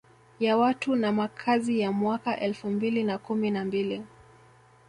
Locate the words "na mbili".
3.51-4.03